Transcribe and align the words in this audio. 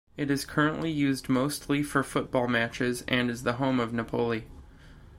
It 0.17 0.31
is 0.31 0.45
currently 0.45 0.89
used 0.91 1.29
mostly 1.29 1.83
for 1.83 2.01
football 2.01 2.47
matches 2.47 3.03
and 3.07 3.29
is 3.29 3.43
the 3.43 3.57
home 3.57 3.79
of 3.79 3.93
Napoli. 3.93 4.47